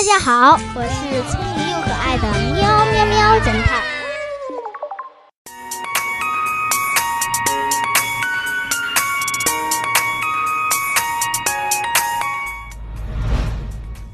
[0.00, 2.22] 大家好，我是聪明又可爱的
[2.54, 3.82] 喵喵喵侦探。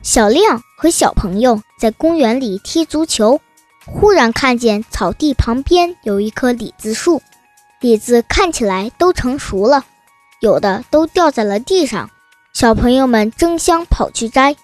[0.03, 3.41] 小亮和小朋友在公园里踢足球，
[3.87, 7.23] 忽然看见草地旁边有一棵李子树，
[7.81, 9.85] 李子看起来都成熟了，
[10.41, 12.11] 有的都掉在了地上。
[12.53, 14.57] 小朋友们争相跑去摘，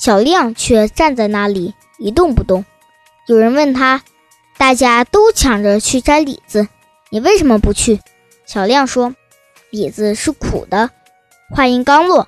[0.00, 2.64] 小亮却站在那里一动不动。
[3.26, 4.02] 有人问他
[4.56, 6.68] ：“大家都抢着去摘李子，
[7.10, 8.00] 你为什么不去？”
[8.46, 9.14] 小亮说
[9.68, 10.88] ：“李子是苦的。”
[11.54, 12.26] 话音刚落，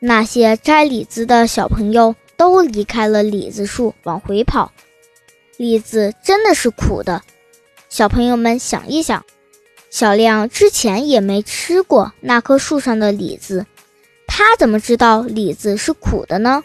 [0.00, 4.72] 那些摘李子的小朋友都离开了李子树，往回跑。
[5.58, 7.22] 李子真的是苦的。
[7.88, 9.24] 小朋友们想一想，
[9.90, 13.64] 小亮之前也没吃过那棵树上的李子。
[14.26, 16.64] 他怎么知道李子是苦的呢？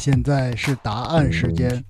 [0.00, 1.84] 现在是答案时间。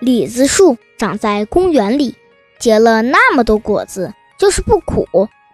[0.00, 2.14] 李子树长在公园里，
[2.58, 5.06] 结了那么多果子，就是不苦，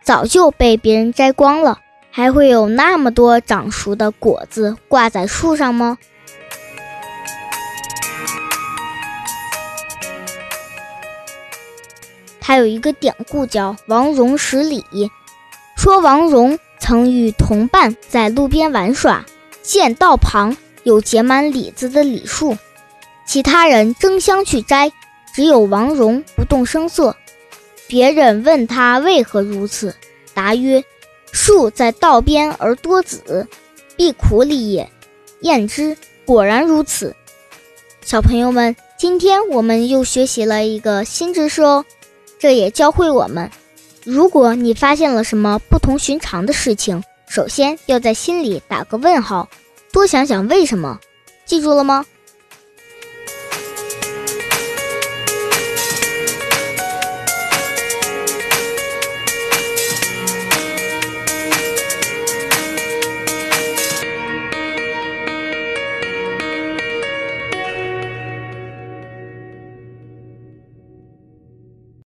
[0.03, 1.79] 早就被别人摘光了。
[2.11, 5.99] 还会有那么多长熟的果子挂在树上吗？
[12.47, 14.85] 他有一个典故叫“王戎十里”，
[15.77, 19.27] 说王戎曾与同伴在路边玩耍，
[19.65, 22.57] 见道旁有结满李子的李树。
[23.27, 24.93] 其他人争相去摘，
[25.35, 27.17] 只有王戎不动声色。
[27.89, 29.93] 别人问他为何如此，
[30.33, 30.85] 答曰
[31.33, 33.49] ：“树在道边而多子，
[33.97, 34.89] 必苦李也。
[35.41, 37.13] 验之，果然如此。”
[38.03, 41.85] 小朋友们，今天我们又学习了一个新知识哦。
[42.39, 43.51] 这也教会我们，
[44.05, 49.49] 如果你发现了什么不同寻常的事情，首先要在心里打个问号，
[49.93, 51.01] 多想想为什么。
[51.45, 52.05] 记住了吗？